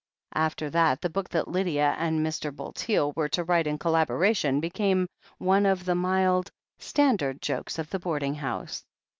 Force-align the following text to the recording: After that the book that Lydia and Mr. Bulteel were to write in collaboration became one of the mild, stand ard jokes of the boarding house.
After 0.33 0.67
that 0.71 1.01
the 1.01 1.11
book 1.11 1.29
that 1.29 1.47
Lydia 1.47 1.93
and 1.95 2.25
Mr. 2.25 2.51
Bulteel 2.51 3.11
were 3.15 3.29
to 3.29 3.43
write 3.43 3.67
in 3.67 3.77
collaboration 3.77 4.59
became 4.59 5.07
one 5.37 5.67
of 5.67 5.85
the 5.85 5.93
mild, 5.93 6.49
stand 6.79 7.21
ard 7.21 7.39
jokes 7.39 7.77
of 7.77 7.91
the 7.91 7.99
boarding 7.99 8.33
house. 8.33 8.83